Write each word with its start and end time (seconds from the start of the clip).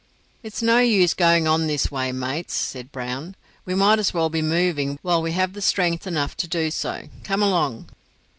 "It's 0.41 0.63
no 0.63 0.79
use 0.79 1.13
going 1.13 1.47
on 1.47 1.67
this 1.67 1.91
way, 1.91 2.11
mates," 2.11 2.55
said 2.55 2.91
Brown. 2.91 3.35
"We 3.65 3.75
might 3.75 3.99
as 3.99 4.15
well 4.15 4.29
be 4.29 4.41
moving 4.41 4.97
while 5.03 5.21
we 5.21 5.33
have 5.33 5.63
strength 5.63 6.07
enough 6.07 6.35
to 6.37 6.47
do 6.47 6.71
so. 6.71 7.07
Come 7.23 7.43
along." 7.43 7.87